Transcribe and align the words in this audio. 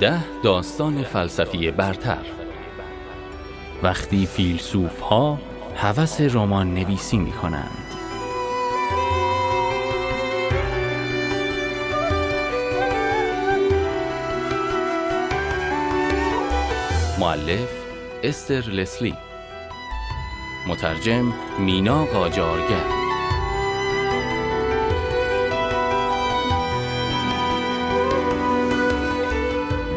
ده 0.00 0.42
داستان 0.42 1.02
فلسفی 1.02 1.70
برتر. 1.70 2.24
وقتی 3.82 4.26
فیلسوف 4.26 5.00
ها 5.00 5.38
هوس 5.76 6.20
رمان 6.20 6.74
نویسی 6.74 7.16
می 7.18 7.32
کنند 7.32 7.94
معلف 17.20 17.68
استر 18.22 18.60
لسلی. 18.60 19.14
مترجم 20.68 21.32
مینا 21.58 22.04
قاجارگر. 22.04 22.97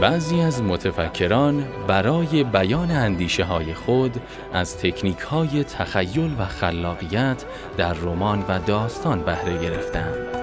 بعضی 0.01 0.41
از 0.41 0.61
متفکران 0.61 1.67
برای 1.87 2.43
بیان 2.43 2.91
اندیشه 2.91 3.43
های 3.43 3.73
خود 3.73 4.21
از 4.53 4.77
تکنیک 4.77 5.17
های 5.17 5.63
تخیل 5.63 6.35
و 6.39 6.45
خلاقیت 6.45 7.45
در 7.77 7.93
رمان 7.93 8.45
و 8.47 8.59
داستان 8.59 9.23
بهره 9.23 9.61
گرفتند. 9.61 10.41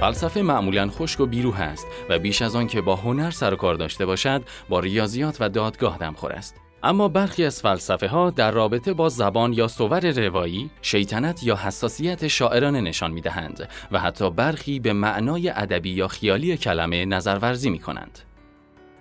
فلسفه 0.00 0.42
معمولا 0.42 0.88
خشک 0.88 1.20
و 1.20 1.26
بیروح 1.26 1.60
است 1.60 1.86
و 2.08 2.18
بیش 2.18 2.42
از 2.42 2.56
آن 2.56 2.66
که 2.66 2.80
با 2.80 2.96
هنر 2.96 3.30
سر 3.30 3.54
و 3.54 3.56
کار 3.56 3.74
داشته 3.74 4.06
باشد 4.06 4.42
با 4.68 4.80
ریاضیات 4.80 5.36
و 5.40 5.48
دادگاه 5.48 5.98
دمخور 5.98 6.32
است 6.32 6.63
اما 6.86 7.08
برخی 7.08 7.44
از 7.44 7.62
فلسفه 7.62 8.08
ها 8.08 8.30
در 8.30 8.50
رابطه 8.50 8.92
با 8.92 9.08
زبان 9.08 9.52
یا 9.52 9.68
صور 9.68 10.10
روایی، 10.10 10.70
شیطنت 10.82 11.42
یا 11.42 11.56
حساسیت 11.56 12.28
شاعرانه 12.28 12.80
نشان 12.80 13.10
می 13.10 13.20
دهند 13.20 13.68
و 13.92 14.00
حتی 14.00 14.30
برخی 14.30 14.80
به 14.80 14.92
معنای 14.92 15.48
ادبی 15.48 15.90
یا 15.90 16.08
خیالی 16.08 16.56
کلمه 16.56 17.04
نظرورزی 17.04 17.70
می 17.70 17.78
کنند. 17.78 18.18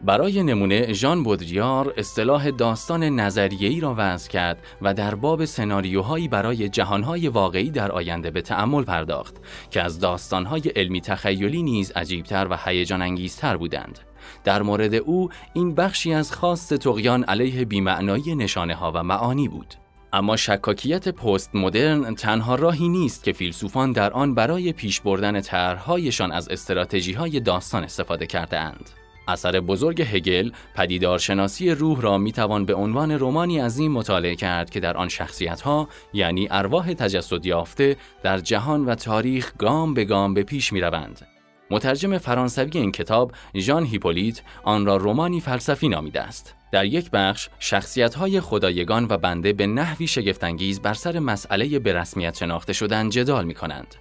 برای 0.02 0.44
نمونه 0.44 0.94
ژان 0.94 1.24
بودریار 1.24 1.94
اصطلاح 1.98 2.52
داستان 2.52 3.04
نظریه‌ای 3.04 3.80
را 3.80 3.96
وضع 3.98 4.30
کرد 4.30 4.58
و 4.82 4.94
در 4.94 5.16
باب 5.16 5.46
سناریوهایی 5.46 6.28
برای 6.28 6.70
جهانهای 6.70 7.28
واقعی 7.28 7.70
در 7.70 7.92
آینده 7.92 8.32
به 8.32 8.42
تأمل 8.42 8.84
پرداخت 8.84 9.36
که 9.72 9.82
از 9.82 10.00
داستانهای 10.00 10.62
علمی 10.76 11.02
تخیلی 11.02 11.64
نیز 11.64 11.92
عجیبتر 11.92 12.48
و 12.50 12.58
هیجان 12.66 13.18
بودند. 13.60 14.13
در 14.44 14.62
مورد 14.62 14.94
او 14.94 15.30
این 15.54 15.76
بخشی 15.76 16.14
از 16.14 16.32
خواست 16.32 16.74
تقیان 16.74 17.24
علیه 17.24 17.66
بیمعنایی 17.66 18.36
نشانه 18.36 18.76
ها 18.76 18.92
و 18.96 19.04
معانی 19.04 19.48
بود. 19.48 19.76
اما 20.14 20.38
شکاکیت 20.38 21.10
پست 21.10 21.56
مدرن 21.56 22.16
تنها 22.16 22.56
راهی 22.56 22.90
نیست 22.90 23.24
که 23.24 23.34
فیلسوفان 23.34 23.92
در 23.92 24.14
آن 24.14 24.36
برای 24.36 24.74
پیش 24.74 25.02
بردن 25.02 25.42
طرحهایشان 25.42 26.32
از 26.32 26.50
استراتژی 26.50 27.14
های 27.14 27.40
داستان 27.40 27.84
استفاده 27.84 28.28
کرده 28.28 28.60
اند. 28.60 28.90
اثر 29.28 29.60
بزرگ 29.60 30.02
هگل 30.02 30.52
پدیدارشناسی 30.76 31.72
روح 31.72 32.02
را 32.02 32.18
می‌توان 32.18 32.66
به 32.66 32.74
عنوان 32.74 33.12
رومانی 33.12 33.60
عظیم 33.60 33.92
مطالعه 33.92 34.36
کرد 34.36 34.70
که 34.70 34.80
در 34.80 34.98
آن 34.98 35.10
شخصیت 35.10 35.62
ها 35.62 35.88
یعنی 36.14 36.48
ارواح 36.52 36.94
تجسد 36.94 37.46
یافته 37.46 37.98
در 38.24 38.40
جهان 38.40 38.86
و 38.86 38.96
تاریخ 38.96 39.54
گام 39.58 39.94
به 39.94 40.06
گام 40.06 40.34
به 40.34 40.44
پیش 40.44 40.74
می 40.74 40.82
روند 40.82 41.33
مترجم 41.72 42.18
فرانسوی 42.18 42.72
این 42.74 42.92
کتاب 42.92 43.32
ژان 43.56 43.86
هیپولیت 43.86 44.42
آن 44.64 44.86
را 44.86 44.98
رومانی 44.98 45.42
فلسفی 45.42 45.88
نامیده 45.88 46.22
است. 46.22 46.56
در 46.72 46.86
یک 46.86 47.12
بخش 47.12 47.50
شخصیت‌های 47.60 48.42
خدایگان 48.42 49.08
و 49.10 49.18
بنده 49.18 49.54
به 49.54 49.68
نحوی 49.68 50.08
شگفتانگیز 50.08 50.82
بر 50.82 50.94
سر 50.94 51.20
مسئله 51.20 51.80
به 51.80 51.94
رسمیت 51.94 52.38
شناخته 52.38 52.74
شدن 52.74 53.10
جدال 53.10 53.46
می 53.46 53.54
کنند. 53.54 53.96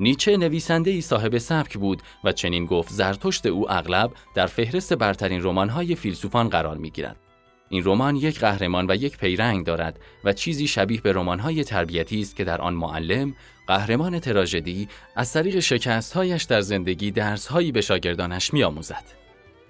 نیچه 0.00 0.36
نویسنده 0.36 0.90
ای 0.90 1.00
صاحب 1.00 1.38
سبک 1.38 1.78
بود 1.78 2.02
و 2.24 2.32
چنین 2.32 2.66
گفت 2.66 2.92
زرتشت 2.92 3.46
او 3.46 3.72
اغلب 3.72 4.10
در 4.34 4.46
فهرست 4.46 4.94
برترین 4.94 5.42
رمان‌های 5.42 5.94
فیلسوفان 5.94 6.48
قرار 6.48 6.76
می 6.76 6.90
گیرد. 6.90 7.16
این 7.74 7.84
رمان 7.84 8.16
یک 8.16 8.40
قهرمان 8.40 8.90
و 8.90 8.94
یک 8.94 9.18
پیرنگ 9.18 9.66
دارد 9.66 10.00
و 10.24 10.32
چیزی 10.32 10.66
شبیه 10.66 11.00
به 11.00 11.12
رمان‌های 11.12 11.64
تربیتی 11.64 12.20
است 12.20 12.36
که 12.36 12.44
در 12.44 12.60
آن 12.60 12.74
معلم 12.74 13.34
قهرمان 13.66 14.18
تراژدی 14.18 14.88
از 15.16 15.32
طریق 15.32 15.60
شکستهایش 15.60 16.42
در 16.42 16.60
زندگی 16.60 17.10
درسهایی 17.10 17.72
به 17.72 17.80
شاگردانش 17.80 18.54
میآموزد. 18.54 19.04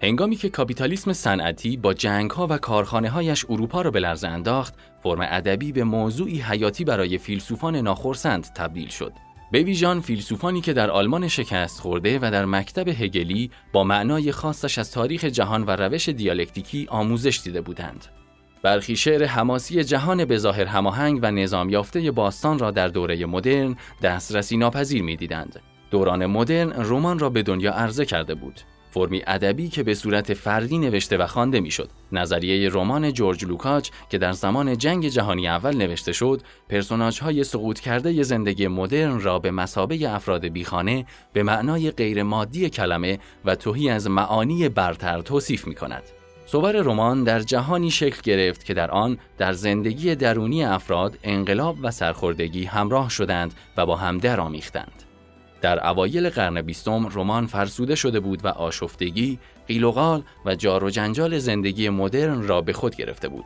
هنگامی 0.02 0.36
که 0.36 0.48
کاپیتالیسم 0.48 1.12
صنعتی 1.12 1.76
با 1.76 1.94
جنگها 1.94 2.46
و 2.50 2.58
کارخانه 2.58 3.10
هایش 3.10 3.44
اروپا 3.48 3.82
را 3.82 3.90
به 3.90 4.00
لرزه 4.00 4.28
انداخت، 4.28 4.74
فرم 5.02 5.20
ادبی 5.20 5.72
به 5.72 5.84
موضوعی 5.84 6.40
حیاتی 6.40 6.84
برای 6.84 7.18
فیلسوفان 7.18 7.76
ناخرسند 7.76 8.46
تبدیل 8.56 8.88
شد. 8.88 9.12
به 9.54 9.62
ویژان 9.62 10.00
فیلسوفانی 10.00 10.60
که 10.60 10.72
در 10.72 10.90
آلمان 10.90 11.28
شکست 11.28 11.80
خورده 11.80 12.18
و 12.18 12.30
در 12.30 12.44
مکتب 12.44 12.88
هگلی 12.88 13.50
با 13.72 13.84
معنای 13.84 14.32
خاصش 14.32 14.78
از 14.78 14.90
تاریخ 14.90 15.24
جهان 15.24 15.62
و 15.62 15.70
روش 15.70 16.08
دیالکتیکی 16.08 16.86
آموزش 16.90 17.40
دیده 17.44 17.60
بودند. 17.60 18.04
برخی 18.62 18.96
شعر 18.96 19.24
حماسی 19.24 19.84
جهان 19.84 20.24
به 20.24 20.38
ظاهر 20.38 20.64
هماهنگ 20.64 21.18
و 21.22 21.30
نظام 21.30 21.70
یافته 21.70 22.10
باستان 22.10 22.58
را 22.58 22.70
در 22.70 22.88
دوره 22.88 23.26
مدرن 23.26 23.76
دسترسی 24.02 24.56
ناپذیر 24.56 25.02
می‌دیدند. 25.02 25.60
دوران 25.90 26.26
مدرن 26.26 26.72
رمان 26.72 27.18
را 27.18 27.30
به 27.30 27.42
دنیا 27.42 27.72
عرضه 27.72 28.04
کرده 28.04 28.34
بود. 28.34 28.60
فرمی 28.94 29.22
ادبی 29.26 29.68
که 29.68 29.82
به 29.82 29.94
صورت 29.94 30.34
فردی 30.34 30.78
نوشته 30.78 31.16
و 31.16 31.26
خوانده 31.26 31.60
می‌شد. 31.60 31.90
نظریه 32.12 32.70
رمان 32.72 33.12
جورج 33.12 33.44
لوکاچ 33.44 33.90
که 34.10 34.18
در 34.18 34.32
زمان 34.32 34.78
جنگ 34.78 35.08
جهانی 35.08 35.48
اول 35.48 35.76
نوشته 35.76 36.12
شد، 36.12 36.40
های 37.22 37.44
سقوط 37.44 37.80
کرده 37.80 38.22
زندگی 38.22 38.68
مدرن 38.68 39.20
را 39.20 39.38
به 39.38 39.50
مسابه 39.50 40.10
افراد 40.10 40.46
بیخانه 40.46 41.06
به 41.32 41.42
معنای 41.42 41.90
غیرمادی 41.90 42.70
کلمه 42.70 43.18
و 43.44 43.54
توهی 43.54 43.90
از 43.90 44.10
معانی 44.10 44.68
برتر 44.68 45.20
توصیف 45.20 45.66
می 45.66 45.74
کند. 45.74 46.02
صور 46.46 46.82
رمان 46.82 47.24
در 47.24 47.40
جهانی 47.40 47.90
شکل 47.90 48.20
گرفت 48.22 48.64
که 48.64 48.74
در 48.74 48.90
آن 48.90 49.18
در 49.38 49.52
زندگی 49.52 50.14
درونی 50.14 50.64
افراد 50.64 51.18
انقلاب 51.22 51.76
و 51.82 51.90
سرخوردگی 51.90 52.64
همراه 52.64 53.10
شدند 53.10 53.54
و 53.76 53.86
با 53.86 53.96
هم 53.96 54.18
درآمیختند. 54.18 55.13
در 55.64 55.86
اوایل 55.86 56.30
قرن 56.30 56.62
بیستم 56.62 57.08
رمان 57.12 57.46
فرسوده 57.46 57.94
شده 57.94 58.20
بود 58.20 58.44
و 58.44 58.48
آشفتگی، 58.48 59.38
قیل 59.68 59.84
و 59.84 60.54
جار 60.58 60.84
و 60.84 60.90
جنجال 60.90 61.38
زندگی 61.38 61.88
مدرن 61.88 62.48
را 62.48 62.60
به 62.60 62.72
خود 62.72 62.96
گرفته 62.96 63.28
بود. 63.28 63.44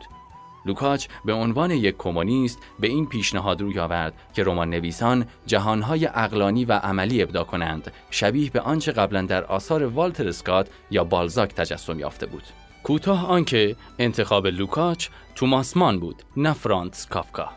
لوکاچ 0.67 1.07
به 1.25 1.33
عنوان 1.33 1.71
یک 1.71 1.95
کمونیست 1.99 2.59
به 2.81 2.89
این 2.89 3.07
پیشنهاد 3.07 3.61
روی 3.61 3.79
آورد 3.79 4.15
که 4.35 4.45
رمان 4.45 4.71
نویسان 4.71 5.27
جهانهای 5.47 6.07
عقلانی 6.07 6.65
و 6.65 6.73
عملی 6.73 7.23
ابداع 7.23 7.45
کنند 7.45 7.93
شبیه 8.11 8.51
به 8.51 8.61
آنچه 8.61 8.93
قبلا 8.93 9.23
در 9.23 9.45
آثار 9.45 9.85
والتر 9.85 10.29
اسکات 10.29 10.69
یا 10.91 11.05
بالزاک 11.05 11.55
تجسم 11.55 12.01
یافته 12.01 12.27
بود. 12.27 12.45
کوتاه 12.83 13.27
آنکه 13.27 13.77
انتخاب 13.99 14.47
لوکاچ 14.47 15.09
توماسمان 15.35 16.01
بود 16.01 16.23
نه 16.37 16.53
فرانتس 16.53 17.07
کافکا 17.07 17.49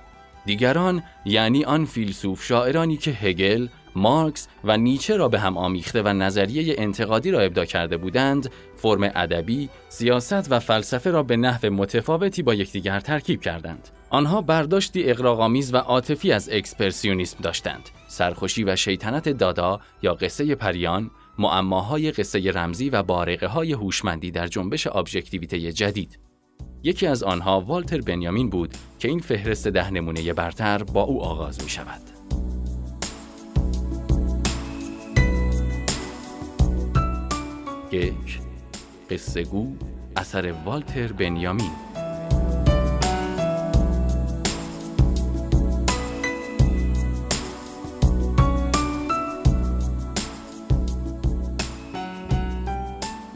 دیگران 0.46 1.04
یعنی 1.26 1.66
آن 1.66 1.86
فیلسوف 1.86 2.44
شاعرانی 2.44 2.98
که 2.98 3.12
هگل، 3.12 3.68
مارکس 3.96 4.48
و 4.64 4.78
نیچه 4.78 5.18
را 5.18 5.28
به 5.28 5.40
هم 5.40 5.58
آمیخته 5.58 6.02
و 6.02 6.08
نظریه 6.08 6.76
انتقادی 6.78 7.32
را 7.32 7.40
ابدا 7.40 7.66
کرده 7.66 7.98
بودند، 7.98 8.52
فرم 8.76 9.04
ادبی، 9.04 9.70
سیاست 9.90 10.52
و 10.52 10.60
فلسفه 10.60 11.12
را 11.12 11.24
به 11.24 11.38
نحو 11.38 11.70
متفاوتی 11.70 12.44
با 12.44 12.54
یکدیگر 12.54 13.00
ترکیب 13.00 13.42
کردند. 13.42 13.90
آنها 14.10 14.42
برداشتی 14.42 15.10
اقراق‌آمیز 15.10 15.74
و 15.74 15.78
عاطفی 15.78 16.32
از 16.32 16.50
اکسپرسیونیسم 16.52 17.38
داشتند. 17.42 17.90
سرخوشی 18.08 18.64
و 18.64 18.76
شیطنت 18.76 19.30
دادا 19.30 19.80
یا 20.02 20.14
قصه 20.14 20.56
پریان 20.56 21.12
معماهای 21.40 22.12
قصه 22.12 22.52
رمزی 22.52 22.90
و 22.90 23.04
بارقه 23.04 23.48
های 23.48 23.74
هوشمندی 23.74 24.32
در 24.32 24.48
جنبش 24.48 24.88
ابژکتیویته 24.88 25.72
جدید 25.72 26.20
یکی 26.84 27.08
از 27.08 27.24
آنها 27.24 27.62
والتر 27.62 28.02
بنیامین 28.02 28.50
بود 28.50 28.74
که 29.00 29.08
این 29.08 29.20
فهرست 29.20 29.68
ده 29.68 29.92
نمونه 29.92 30.34
برتر 30.34 30.84
با 30.84 31.02
او 31.02 31.24
آغاز 31.24 31.64
می 31.64 31.70
شود. 31.70 32.21
یک 37.92 38.40
قصه 39.10 39.44
گو 39.44 39.68
اثر 40.16 40.54
والتر 40.66 41.12
بنیامین. 41.12 41.91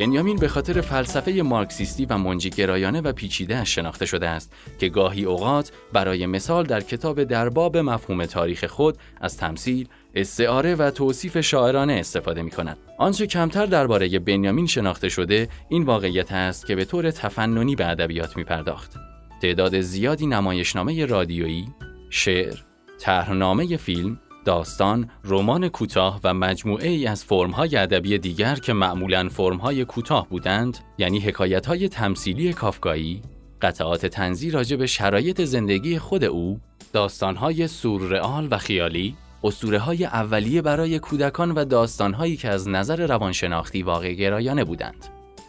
بنیامین 0.06 0.38
به 0.38 0.48
خاطر 0.48 0.82
فلسفه 0.82 1.32
مارکسیستی 1.32 2.06
و 2.06 2.18
منجیگرایانه 2.18 3.02
و 3.02 3.12
پیچیده 3.12 3.64
شناخته 3.64 4.06
شده 4.06 4.30
است 4.30 4.54
که 4.80 4.90
گاهی 4.90 5.26
اوقات 5.26 5.72
برای 5.94 6.26
مثال 6.26 6.66
در 6.66 6.82
کتاب 6.82 7.24
درباب 7.24 7.78
مفهوم 7.78 8.26
تاریخ 8.26 8.66
خود 8.66 8.98
از 9.22 9.38
تمثیل، 9.38 9.88
استعاره 10.16 10.76
و 10.76 10.92
توصیف 10.92 11.42
شاعرانه 11.42 11.94
استفاده 11.94 12.42
می 12.42 12.52
کند. 12.52 12.78
آنچه 12.98 13.28
کمتر 13.28 13.66
درباره 13.66 14.20
بنیامین 14.20 14.68
شناخته 14.68 15.10
شده 15.10 15.48
این 15.70 15.84
واقعیت 15.84 16.32
است 16.32 16.66
که 16.66 16.76
به 16.76 16.86
طور 16.86 17.12
تفننی 17.12 17.76
به 17.76 17.90
ادبیات 17.90 18.38
می 18.38 18.44
پرداخت. 18.44 18.94
تعداد 19.42 19.82
زیادی 19.82 20.28
نمایشنامه 20.28 21.06
رادیویی، 21.06 21.68
شعر، 22.10 22.56
طرحنامه 23.00 23.78
فیلم، 23.78 24.20
داستان، 24.46 25.10
رمان 25.24 25.70
کوتاه 25.70 26.20
و 26.24 26.34
مجموعه 26.34 26.90
ای 26.90 27.08
از 27.08 27.24
فرمهای 27.24 27.78
ادبی 27.78 28.18
دیگر 28.18 28.56
که 28.56 28.74
معمولاً 28.74 29.30
فرمهای 29.30 29.86
کوتاه 29.86 30.30
بودند، 30.30 30.78
یعنی 30.98 31.20
حکایتهای 31.20 31.90
تمثیلی 31.90 32.54
کافکایی، 32.54 33.22
قطعات 33.62 34.06
تنزی 34.06 34.52
راجع 34.52 34.76
به 34.76 34.88
شرایط 34.88 35.42
زندگی 35.42 36.00
خود 36.00 36.24
او، 36.24 36.60
داستانهای 36.94 37.68
سوررئال 37.68 38.48
و 38.52 38.58
خیالی، 38.58 39.16
اسطوره 39.44 39.80
های 39.80 40.06
اولیه 40.06 40.62
برای 40.62 41.00
کودکان 41.00 41.52
و 41.52 41.66
داستانهایی 41.66 42.38
که 42.38 42.50
از 42.50 42.70
نظر 42.70 43.08
روانشناختی 43.08 43.84
واقع 43.84 44.14
گرایانه 44.14 44.64
بودند. 44.64 45.06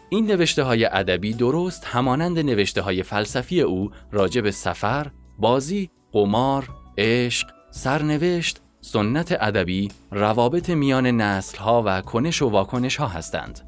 این 0.09 0.25
نوشته 0.25 0.63
های 0.63 0.85
ادبی 0.85 1.33
درست 1.33 1.85
همانند 1.85 2.39
نوشته 2.39 2.81
های 2.81 3.03
فلسفی 3.03 3.61
او 3.61 3.91
راجع 4.11 4.41
به 4.41 4.51
سفر، 4.51 5.07
بازی، 5.39 5.89
قمار، 6.11 6.69
عشق، 6.97 7.47
سرنوشت، 7.71 8.61
سنت 8.87 9.37
ادبی، 9.39 9.89
روابط 10.11 10.69
میان 10.69 11.07
نسل 11.07 11.57
ها 11.57 11.83
و 11.85 12.01
کنش 12.01 12.41
و 12.41 12.49
واکنش 12.49 12.95
ها 12.95 13.07
هستند. 13.07 13.59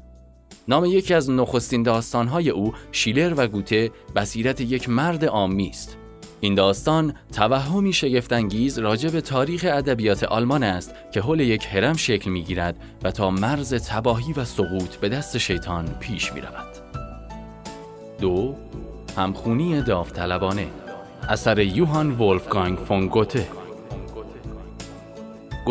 نام 0.68 0.84
یکی 0.84 1.14
از 1.14 1.30
نخستین 1.30 1.82
داستانهای 1.82 2.50
او 2.50 2.74
شیلر 2.92 3.34
و 3.36 3.46
گوته 3.46 3.90
بصیرت 4.16 4.60
یک 4.60 4.88
مرد 4.88 5.24
آمی 5.24 5.68
است 5.68 5.96
این 6.40 6.54
داستان 6.54 7.14
توهمی 7.32 7.92
شگفتانگیز 7.92 8.78
راجع 8.78 9.10
به 9.10 9.20
تاریخ 9.20 9.66
ادبیات 9.68 10.24
آلمان 10.24 10.62
است 10.62 10.94
که 11.12 11.20
حول 11.20 11.40
یک 11.40 11.66
هرم 11.66 11.96
شکل 11.96 12.30
می‌گیرد 12.30 12.76
و 13.02 13.10
تا 13.10 13.30
مرز 13.30 13.74
تباهی 13.74 14.32
و 14.32 14.44
سقوط 14.44 14.96
به 14.96 15.08
دست 15.08 15.38
شیطان 15.38 15.86
پیش 16.00 16.32
می 16.32 16.40
رود. 16.40 16.76
دو 18.20 18.54
همخونی 19.16 19.82
داوطلبانه 19.82 20.66
اثر 21.28 21.58
یوهان 21.58 22.18
ولفگانگ 22.18 22.78
فون 22.78 23.06
گوته 23.06 23.59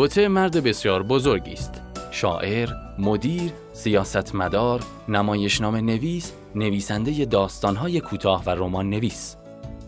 گوته 0.00 0.28
مرد 0.28 0.62
بسیار 0.62 1.02
بزرگی 1.02 1.52
است 1.52 1.82
شاعر، 2.10 2.68
مدیر، 2.98 3.52
سیاستمدار، 3.72 4.80
نمایشنامه 5.08 5.80
نویس، 5.80 6.32
نویسنده 6.54 7.24
داستانهای 7.24 8.00
کوتاه 8.00 8.42
و 8.46 8.50
رمان 8.50 8.90
نویس 8.90 9.36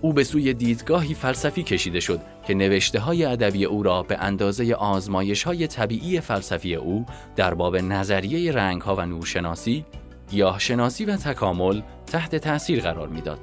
او 0.01 0.13
به 0.13 0.25
سوی 0.25 0.55
دیدگاهی 0.55 1.15
فلسفی 1.15 1.63
کشیده 1.63 2.01
شد 2.01 2.21
که 2.47 2.55
نوشته 2.55 3.01
های 3.01 3.25
ادبی 3.25 3.65
او 3.65 3.83
را 3.83 4.03
به 4.03 4.19
اندازه 4.19 4.75
آزمایش 4.75 5.43
های 5.43 5.67
طبیعی 5.67 6.21
فلسفی 6.21 6.75
او 6.75 7.07
در 7.37 7.55
باب 7.55 7.77
نظریه 7.77 8.53
رنگ 8.53 8.83
ها 8.83 8.97
و 8.97 9.07
نورشناسی، 9.07 9.85
گیاهشناسی 10.31 11.05
و 11.05 11.17
تکامل 11.17 11.83
تحت 12.07 12.37
تأثیر 12.37 12.81
قرار 12.81 13.09
می‌داد. 13.09 13.41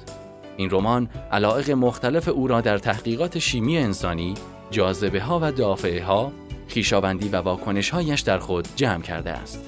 این 0.57 0.69
رمان 0.69 1.09
علائق 1.31 1.71
مختلف 1.71 2.27
او 2.27 2.47
را 2.47 2.61
در 2.61 2.77
تحقیقات 2.77 3.39
شیمی 3.39 3.77
انسانی، 3.77 4.33
جاذبه 4.71 5.21
ها 5.21 5.39
و 5.41 5.51
دافعه 5.51 6.03
ها، 6.03 6.31
خویشاوندی 6.69 7.29
و 7.29 7.35
واکنش 7.35 7.89
هایش 7.89 8.21
در 8.21 8.39
خود 8.39 8.67
جمع 8.75 9.01
کرده 9.01 9.31
است. 9.31 9.65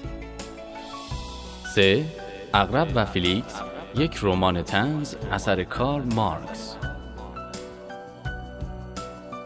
3. 1.75 2.05
عقرب 2.53 2.91
و 2.95 3.05
فیلیکس 3.05 3.61
یک 3.95 4.19
رمان 4.21 4.63
طنز 4.63 5.15
اثر 5.31 5.63
کارل 5.63 6.13
مارکس 6.13 6.75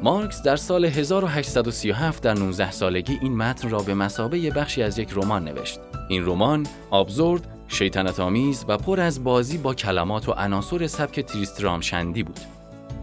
مارکس 0.02 0.42
در 0.42 0.56
سال 0.56 0.86
1837 0.86 2.24
در 2.24 2.34
19 2.34 2.72
سالگی 2.72 3.18
این 3.22 3.38
متن 3.38 3.69
را 3.69 3.80
به 3.80 3.94
مثابه 3.94 4.51
بخشی 4.52 4.84
از 4.84 5.00
یک 5.00 5.10
رمان 5.16 5.44
نوشت. 5.44 5.80
این 6.10 6.25
رمان 6.25 6.68
آبزورد، 6.92 7.48
شیطنت 7.68 8.19
آمیز 8.19 8.66
و 8.68 8.78
پر 8.78 9.00
از 9.00 9.24
بازی 9.24 9.57
با 9.57 9.74
کلمات 9.74 10.30
و 10.30 10.31
عناصر 10.31 10.88
سبک 10.88 11.19
تریسترام 11.19 11.81
شندی 11.81 12.24
بود. 12.24 12.40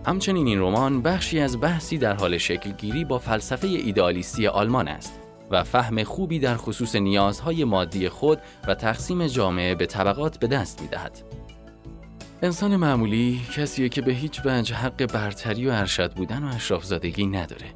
همچنین 0.06 0.46
این 0.46 0.60
رمان 0.60 1.02
بخشی 1.02 1.40
از 1.40 1.60
بحثی 1.60 1.98
در 1.98 2.14
حال 2.14 2.38
شکلگیری 2.38 3.04
با 3.04 3.18
فلسفه 3.18 3.66
ایدالیستی 3.66 4.46
آلمان 4.46 4.88
است 4.88 5.20
و 5.50 5.64
فهم 5.64 6.04
خوبی 6.04 6.38
در 6.38 6.56
خصوص 6.56 6.96
نیازهای 6.96 7.64
مادی 7.64 8.08
خود 8.08 8.38
و 8.68 8.74
تقسیم 8.74 9.26
جامعه 9.26 9.74
به 9.74 9.86
طبقات 9.86 10.38
به 10.38 10.46
دست 10.46 10.82
می 10.82 10.88
دهد. 10.88 11.22
انسان 12.42 12.76
معمولی 12.76 13.40
کسیه 13.56 13.88
که 13.88 14.02
به 14.02 14.12
هیچ 14.12 14.40
وجه 14.44 14.74
حق 14.74 15.12
برتری 15.12 15.68
و 15.68 15.70
ارشد 15.70 16.14
بودن 16.14 16.44
و 16.44 16.54
اشرافزادگی 16.54 17.26
نداره. 17.26 17.66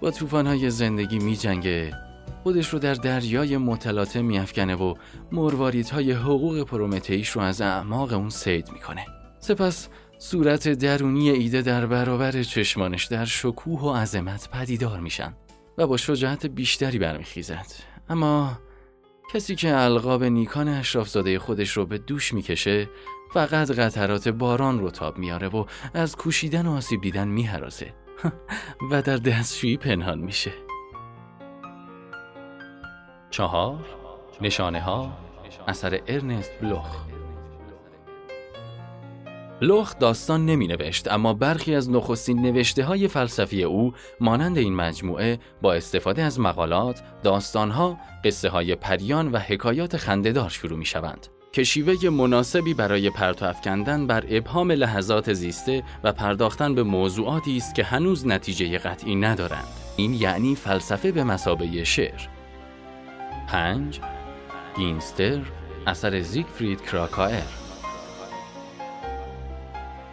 با 0.00 0.10
طوفان‌های 0.10 0.70
زندگی 0.70 1.18
می 1.18 1.36
جنگه، 1.36 1.92
خودش 2.42 2.68
رو 2.68 2.78
در 2.78 2.94
دریای 2.94 3.56
متلاطم 3.56 4.24
میافکنه 4.24 4.74
و 4.74 4.94
مرواریدهای 5.32 6.12
حقوق 6.12 6.62
پرومتئیش 6.62 7.28
رو 7.28 7.42
از 7.42 7.60
اعماق 7.60 8.12
اون 8.12 8.30
سید 8.30 8.72
می‌کنه. 8.72 9.06
سپس 9.38 9.88
صورت 10.24 10.68
درونی 10.68 11.30
ایده 11.30 11.62
در 11.62 11.86
برابر 11.86 12.42
چشمانش 12.42 13.04
در 13.04 13.24
شکوه 13.24 13.80
و 13.80 13.94
عظمت 13.94 14.48
پدیدار 14.50 15.00
میشن 15.00 15.34
و 15.78 15.86
با 15.86 15.96
شجاعت 15.96 16.46
بیشتری 16.46 16.98
برمیخیزد. 16.98 17.66
اما 18.08 18.58
کسی 19.34 19.56
که 19.56 19.76
القاب 19.76 20.24
نیکان 20.24 20.68
اشرافزاده 20.68 21.38
خودش 21.38 21.76
رو 21.76 21.86
به 21.86 21.98
دوش 21.98 22.34
می‌کشه 22.34 22.88
فقط 23.34 23.70
قطرات 23.70 24.28
باران 24.28 24.78
رو 24.78 24.90
تاب 24.90 25.18
میاره 25.18 25.48
و 25.48 25.64
از 25.94 26.16
کوشیدن 26.16 26.66
و 26.66 26.72
آسیب 26.72 27.00
دیدن 27.00 27.28
میهراسه 27.28 27.94
و 28.90 29.02
در 29.02 29.16
دستشویی 29.16 29.76
پنهان 29.76 30.18
میشه. 30.18 30.52
چهار 33.30 33.84
نشانه 34.40 34.80
ها 34.80 35.12
اثر 35.68 36.00
ارنست 36.06 36.50
بلوخ. 36.60 37.11
لوخ 39.62 39.98
داستان 39.98 40.46
نمی 40.46 40.66
نوشت 40.66 41.08
اما 41.12 41.34
برخی 41.34 41.74
از 41.74 41.90
نخستین 41.90 42.42
نوشته 42.42 42.84
های 42.84 43.08
فلسفی 43.08 43.62
او 43.62 43.92
مانند 44.20 44.58
این 44.58 44.74
مجموعه 44.74 45.38
با 45.62 45.74
استفاده 45.74 46.22
از 46.22 46.40
مقالات، 46.40 47.02
داستانها، 47.22 47.98
قصه 48.24 48.48
های 48.48 48.74
پریان 48.74 49.32
و 49.32 49.38
حکایات 49.38 49.96
خندهدار 49.96 50.50
شروع 50.50 50.78
می 50.78 50.84
شوند. 50.84 51.26
که 51.52 51.64
شیوه 51.64 52.10
مناسبی 52.10 52.74
برای 52.74 53.10
پرتو 53.10 53.44
افکندن 53.44 54.06
بر 54.06 54.24
ابهام 54.28 54.72
لحظات 54.72 55.32
زیسته 55.32 55.82
و 56.04 56.12
پرداختن 56.12 56.74
به 56.74 56.82
موضوعاتی 56.82 57.56
است 57.56 57.74
که 57.74 57.84
هنوز 57.84 58.26
نتیجه 58.26 58.78
قطعی 58.78 59.14
ندارند. 59.14 59.68
این 59.96 60.14
یعنی 60.14 60.54
فلسفه 60.54 61.12
به 61.12 61.24
مثابه 61.24 61.84
شعر. 61.84 62.20
5. 63.48 64.00
گینستر 64.76 65.40
اثر 65.86 66.20
زیگفرید 66.20 66.82
کراکائر 66.82 67.61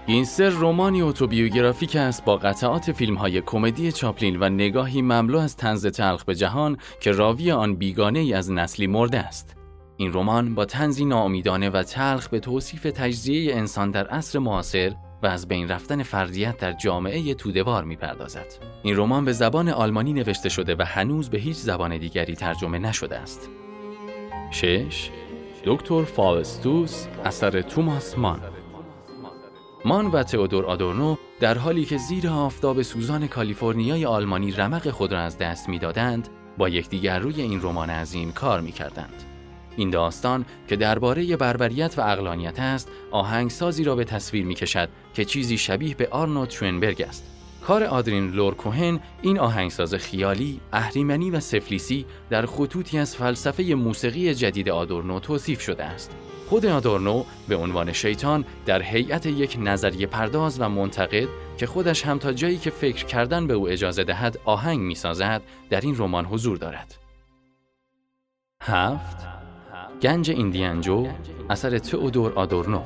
گینستر 0.10 0.50
رمانی 0.50 1.02
اتوبیوگرافیک 1.02 1.96
است 1.96 2.26
با 2.26 2.38
قطعات 2.38 2.92
فیلم 2.92 3.16
های 3.16 3.42
کمدی 3.42 3.92
چاپلین 3.92 4.40
و 4.40 4.50
نگاهی 4.50 5.02
مملو 5.02 5.38
از 5.38 5.58
طنز 5.58 5.86
تلخ 5.86 6.24
به 6.24 6.36
جهان 6.36 6.78
که 7.02 7.12
راوی 7.12 7.52
آن 7.52 7.76
بیگانه 7.76 8.20
ای 8.20 8.34
از 8.34 8.52
نسلی 8.52 8.88
مرده 8.88 9.20
است. 9.20 9.56
این 9.98 10.14
رمان 10.14 10.56
با 10.56 10.66
طنزی 10.66 11.06
ناامیدانه 11.06 11.70
و 11.70 11.84
تلخ 11.84 12.28
به 12.28 12.40
توصیف 12.40 12.84
تجزیه 12.84 13.56
انسان 13.56 13.92
در 13.92 14.08
عصر 14.08 14.40
معاصر 14.40 14.96
و 15.24 15.28
از 15.28 15.48
بین 15.48 15.68
رفتن 15.68 16.04
فردیت 16.04 16.58
در 16.58 16.72
جامعه 16.72 17.34
تودهوار 17.34 17.84
می‌پردازد. 17.84 18.48
این 18.84 18.98
رمان 18.98 19.26
به 19.26 19.32
زبان 19.32 19.70
آلمانی 19.70 20.14
نوشته 20.14 20.50
شده 20.50 20.76
و 20.76 20.82
هنوز 20.88 21.30
به 21.30 21.38
هیچ 21.38 21.58
زبان 21.58 21.98
دیگری 21.98 22.36
ترجمه 22.36 22.80
نشده 22.80 23.18
است. 23.18 23.50
6. 24.52 25.10
دکتر 25.66 26.04
فاوستوس 26.04 27.08
اثر 27.26 27.62
توماس 27.62 28.18
مان 28.18 28.40
مان 29.86 30.08
و 30.08 30.24
تئودور 30.24 30.66
آدورنو 30.66 31.16
در 31.40 31.58
حالی 31.58 31.86
که 31.86 31.98
زیر 31.98 32.30
آفتاب 32.30 32.82
سوزان 32.82 33.28
کالیفرنیای 33.28 34.06
آلمانی 34.06 34.52
رمق 34.52 34.90
خود 34.90 35.14
را 35.14 35.20
از 35.20 35.38
دست 35.38 35.70
می‌دادند 35.70 36.30
با 36.58 36.70
یکدیگر 36.70 37.20
روی 37.20 37.42
این 37.42 37.62
رمان 37.62 37.90
عظیم 37.90 38.32
کار 38.32 38.62
می‌کردند. 38.62 39.24
این 39.78 39.90
داستان 39.90 40.46
که 40.68 40.76
درباره 40.76 41.38
بربریت 41.38 41.94
و 41.98 42.02
اقلانیت 42.02 42.60
است 42.60 42.92
آهنگسازی 43.12 43.84
را 43.84 43.96
به 43.96 44.04
تصویر 44.04 44.46
می 44.46 44.56
کشد 44.56 44.90
که 45.14 45.26
چیزی 45.26 45.58
شبیه 45.58 45.96
به 45.96 46.08
آرنو 46.12 46.46
ترنبرگ 46.46 47.02
است 47.02 47.24
کار 47.68 47.84
آدرین 47.84 48.32
لورکوهن 48.32 49.00
این 49.22 49.40
آهنگساز 49.40 49.94
خیالی، 49.94 50.60
اهریمنی 50.74 51.32
و 51.32 51.40
سفلیسی 51.40 52.06
در 52.30 52.46
خطوطی 52.46 52.98
از 52.98 53.16
فلسفه 53.16 53.64
موسیقی 53.64 54.34
جدید 54.34 54.70
آدورنو 54.70 55.20
توصیف 55.20 55.62
شده 55.62 55.84
است. 55.84 56.16
خود 56.50 56.66
آدورنو 56.66 57.24
به 57.48 57.56
عنوان 57.56 57.94
شیطان 57.94 58.46
در 58.66 58.82
هیئت 58.82 59.26
یک 59.26 59.58
نظریه 59.60 60.08
پرداز 60.08 60.62
و 60.62 60.70
منتقد 60.70 61.28
که 61.58 61.68
خودش 61.68 62.06
هم 62.06 62.18
تا 62.18 62.34
جایی 62.34 62.58
که 62.58 62.70
فکر 62.70 63.06
کردن 63.06 63.48
به 63.48 63.54
او 63.54 63.70
اجازه 63.70 64.04
دهد 64.04 64.40
آهنگ 64.46 64.80
می‌سازد 64.80 65.42
در 65.70 65.82
این 65.82 65.96
رمان 65.98 66.26
حضور 66.26 66.58
دارد. 66.58 66.96
هفت 68.62 69.18
گنج 70.02 70.30
ایندیانجو 70.32 71.08
اثر 71.50 71.78
تئودور 71.78 72.34
آدورنو 72.34 72.82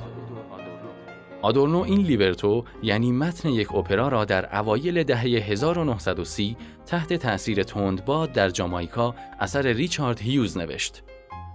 آدورنو 1.42 1.80
این 1.80 2.02
لیبرتو 2.02 2.66
یعنی 2.84 3.12
متن 3.12 3.50
یک 3.50 3.76
اپرا 3.76 4.08
را 4.08 4.26
در 4.26 4.60
اوایل 4.60 5.04
دهه 5.04 5.22
1930 5.22 6.58
تحت 6.86 7.14
تأثیر 7.14 7.64
تندباد 7.64 8.32
در 8.32 8.50
جامایکا 8.50 9.16
اثر 9.40 9.62
ریچارد 9.62 10.22
هیوز 10.22 10.58
نوشت. 10.58 11.04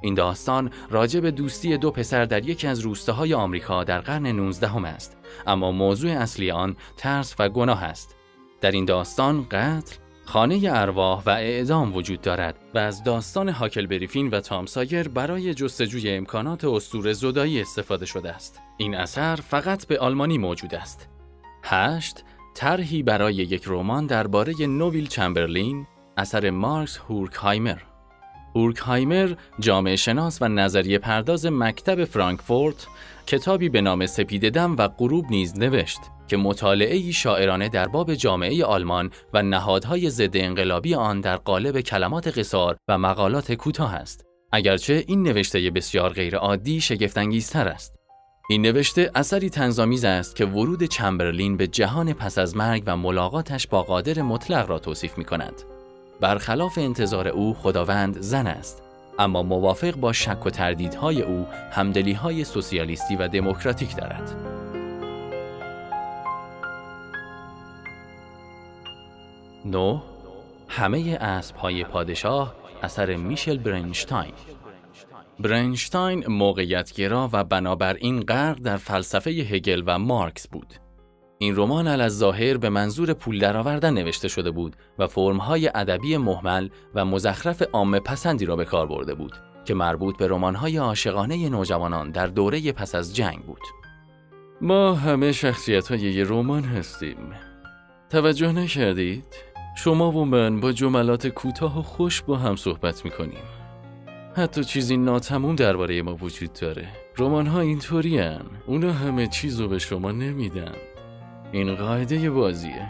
این 0.00 0.14
داستان 0.14 0.70
راجع 0.90 1.20
به 1.20 1.30
دوستی 1.30 1.76
دو 1.76 1.90
پسر 1.90 2.24
در 2.24 2.48
یکی 2.48 2.66
از 2.66 2.80
روستاهای 2.80 3.34
آمریکا 3.34 3.84
در 3.84 4.00
قرن 4.00 4.26
19 4.26 4.86
است 4.86 5.16
اما 5.46 5.72
موضوع 5.72 6.10
اصلی 6.10 6.50
آن 6.50 6.76
ترس 6.96 7.34
و 7.38 7.48
گناه 7.48 7.84
است 7.84 8.16
در 8.60 8.70
این 8.70 8.84
داستان 8.84 9.46
قتل، 9.50 9.96
خانه 10.24 10.60
ارواح 10.64 11.22
و 11.26 11.30
اعدام 11.30 11.96
وجود 11.96 12.20
دارد 12.20 12.58
و 12.74 12.78
از 12.78 13.04
داستان 13.04 13.48
هاکل 13.48 13.86
بریفین 13.86 14.28
و 14.30 14.40
تامسایر 14.40 15.08
برای 15.08 15.54
جستجوی 15.54 16.10
امکانات 16.10 16.64
استور 16.64 17.12
زدایی 17.12 17.60
استفاده 17.60 18.06
شده 18.06 18.32
است. 18.32 18.60
این 18.76 18.94
اثر 18.94 19.36
فقط 19.36 19.86
به 19.86 19.98
آلمانی 19.98 20.38
موجود 20.38 20.74
است. 20.74 21.08
8. 21.62 22.24
طرحی 22.54 23.02
برای 23.02 23.34
یک 23.34 23.62
رمان 23.66 24.06
درباره 24.06 24.66
نویل 24.66 25.06
چمبرلین 25.06 25.86
اثر 26.16 26.50
مارکس 26.50 26.98
هورکهایمر 26.98 27.78
هورکهایمر 28.58 29.34
جامعه 29.60 29.96
شناس 29.96 30.42
و 30.42 30.48
نظریه 30.48 30.98
پرداز 30.98 31.46
مکتب 31.46 32.04
فرانکفورت 32.04 32.86
کتابی 33.26 33.68
به 33.68 33.80
نام 33.80 34.06
سپید 34.06 34.48
دم 34.48 34.76
و 34.76 34.88
غروب 34.88 35.24
نیز 35.30 35.58
نوشت 35.58 36.00
که 36.28 36.36
مطالعه 36.36 37.12
شاعرانه 37.12 37.68
در 37.68 37.88
باب 37.88 38.14
جامعه 38.14 38.64
آلمان 38.64 39.10
و 39.34 39.42
نهادهای 39.42 40.10
ضد 40.10 40.36
انقلابی 40.36 40.94
آن 40.94 41.20
در 41.20 41.36
قالب 41.36 41.80
کلمات 41.80 42.38
قصار 42.38 42.76
و 42.88 42.98
مقالات 42.98 43.52
کوتاه 43.52 43.94
است. 43.94 44.24
اگرچه 44.52 45.04
این 45.06 45.22
نوشته 45.22 45.70
بسیار 45.70 46.12
غیرعادی 46.12 46.80
شگفتانگیزتر 46.80 47.68
است. 47.68 47.94
این 48.50 48.62
نوشته 48.62 49.10
اثری 49.14 49.50
تنظامیز 49.50 50.04
است 50.04 50.36
که 50.36 50.44
ورود 50.44 50.84
چمبرلین 50.84 51.56
به 51.56 51.66
جهان 51.66 52.12
پس 52.12 52.38
از 52.38 52.56
مرگ 52.56 52.82
و 52.86 52.96
ملاقاتش 52.96 53.66
با 53.66 53.82
قادر 53.82 54.22
مطلق 54.22 54.70
را 54.70 54.78
توصیف 54.78 55.18
می 55.18 55.24
کند. 55.24 55.77
برخلاف 56.20 56.78
انتظار 56.78 57.28
او 57.28 57.54
خداوند 57.54 58.20
زن 58.20 58.46
است 58.46 58.82
اما 59.18 59.42
موافق 59.42 59.94
با 59.94 60.12
شک 60.12 60.46
و 60.46 60.50
تردیدهای 60.50 61.22
او 61.22 61.46
همدلیهای 61.70 62.44
سوسیالیستی 62.44 63.16
و 63.16 63.28
دموکراتیک 63.28 63.96
دارد. 63.96 64.34
نو 69.64 70.00
همه 70.68 71.18
های 71.58 71.84
پادشاه 71.84 72.54
اثر 72.82 73.16
میشل 73.16 73.58
برنشتاین 73.58 74.32
برنشتاین 75.40 76.26
موقعیتگرا 76.26 77.30
و 77.32 77.44
بنابراین 77.44 78.20
غرق 78.20 78.58
در 78.58 78.76
فلسفه 78.76 79.30
هگل 79.30 79.82
و 79.86 79.98
مارکس 79.98 80.48
بود. 80.48 80.74
این 81.40 81.56
رمان 81.56 81.86
از 81.86 82.18
ظاهر 82.18 82.56
به 82.56 82.68
منظور 82.68 83.12
پول 83.12 83.38
درآوردن 83.38 83.94
نوشته 83.94 84.28
شده 84.28 84.50
بود 84.50 84.76
و 84.98 85.06
فرمهای 85.06 85.70
ادبی 85.74 86.16
محمل 86.16 86.68
و 86.94 87.04
مزخرف 87.04 87.62
عامه 87.72 88.00
پسندی 88.00 88.44
را 88.44 88.56
به 88.56 88.64
کار 88.64 88.86
برده 88.86 89.14
بود 89.14 89.32
که 89.64 89.74
مربوط 89.74 90.16
به 90.16 90.28
رمان‌های 90.28 90.76
عاشقانه 90.76 91.48
نوجوانان 91.48 92.10
در 92.10 92.26
دوره 92.26 92.72
پس 92.72 92.94
از 92.94 93.16
جنگ 93.16 93.38
بود. 93.38 93.60
ما 94.60 94.94
همه 94.94 95.32
شخصیت 95.32 95.88
های 95.88 96.00
یه 96.00 96.24
رمان 96.24 96.64
هستیم. 96.64 97.32
توجه 98.10 98.52
نکردید؟ 98.52 99.24
شما 99.76 100.12
و 100.12 100.24
من 100.24 100.60
با 100.60 100.72
جملات 100.72 101.26
کوتاه 101.26 101.78
و 101.78 101.82
خوش 101.82 102.22
با 102.22 102.36
هم 102.36 102.56
صحبت 102.56 103.04
می‌کنیم. 103.04 103.44
حتی 104.36 104.64
چیزی 104.64 104.96
ناتموم 104.96 105.56
درباره 105.56 106.02
ما 106.02 106.14
وجود 106.14 106.52
داره. 106.52 106.88
رمان 107.18 107.46
ها 107.46 107.60
اینطوری 107.60 108.20
اونا 108.66 108.92
همه 108.92 109.26
چیز 109.26 109.60
رو 109.60 109.68
به 109.68 109.78
شما 109.78 110.12
نمیدن. 110.12 110.72
این 111.52 111.74
قاعده 111.74 112.30
بازیه. 112.30 112.88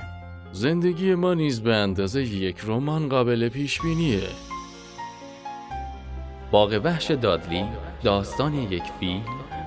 زندگی 0.52 1.14
ما 1.14 1.34
نیز 1.34 1.60
به 1.60 1.74
اندازه 1.74 2.22
یک 2.22 2.56
رمان 2.66 3.08
قابل 3.08 3.48
پیش 3.48 3.80
بینیه 3.80 4.22
باغ 6.50 6.80
وحش 6.84 7.10
دادلی 7.10 7.64
داستان 8.02 8.54
یک 8.54 8.82
فیل 9.00 9.20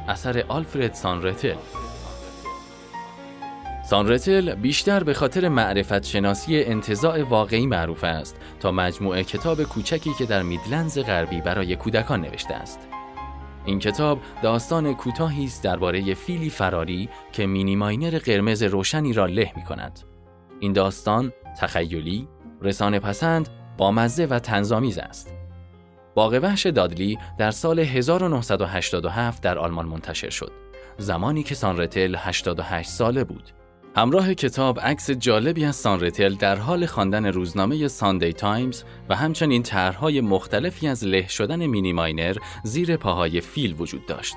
اثر 0.08 0.44
آلفرد 0.48 0.94
سانرتل. 0.94 1.56
سانرتل 3.90 4.56
بیشتر 4.56 5.04
به 5.04 5.14
خاطر 5.14 5.50
معرفت 5.50 6.06
شناسی 6.06 6.64
انتظاع 6.64 7.24
واقعی 7.24 7.66
معروف 7.68 8.04
است 8.04 8.36
تا 8.60 8.72
مجموعه 8.72 9.24
کتاب 9.24 9.64
کوچکی 9.64 10.14
که 10.18 10.26
در 10.26 10.44
میدلنز 10.44 11.00
غربی 11.00 11.42
برای 11.42 11.76
کودکان 11.76 12.22
نوشته 12.22 12.54
است. 12.54 12.80
این 13.66 13.80
کتاب 13.80 14.20
داستان 14.44 14.94
کوتاهی 14.94 15.46
است 15.46 15.64
درباره 15.64 16.14
فیلی 16.14 16.50
فراری 16.50 17.10
که 17.32 17.46
مینی 17.48 17.76
ماینر 17.76 18.20
قرمز 18.20 18.64
روشنی 18.64 19.14
را 19.14 19.26
له 19.26 19.52
می 19.56 19.64
کند. 19.64 20.00
این 20.60 20.74
داستان 20.74 21.34
تخیلی، 21.60 22.28
رسانه 22.62 23.00
پسند، 23.00 23.50
بامزه 23.78 24.26
و 24.26 24.40
طنزآمیز 24.40 24.98
است. 24.98 25.34
باغ 26.16 26.40
وحش 26.44 26.66
دادلی 26.66 27.18
در 27.38 27.52
سال 27.52 27.80
1987 27.80 29.44
در 29.44 29.58
آلمان 29.58 29.86
منتشر 29.86 30.30
شد. 30.30 30.52
زمانی 30.98 31.44
که 31.44 31.56
سانرتل 31.56 32.16
88 32.18 32.90
ساله 32.90 33.24
بود. 33.24 33.52
همراه 33.96 34.34
کتاب 34.34 34.80
عکس 34.80 35.12
جالبی 35.12 35.66
از 35.66 35.76
سانرتل 35.76 36.36
در 36.36 36.56
حال 36.56 36.86
خواندن 36.86 37.26
روزنامه 37.26 37.88
ساندی 37.88 38.34
تایمز 38.34 38.84
و 39.10 39.16
همچنین 39.16 39.64
طرحهای 39.64 40.22
مختلفی 40.22 40.88
از 40.88 41.04
له 41.04 41.28
شدن 41.28 41.66
مینی 41.66 41.94
ماینر 41.94 42.38
زیر 42.64 42.98
پاهای 42.98 43.42
فیل 43.42 43.76
وجود 43.80 44.06
داشت. 44.06 44.36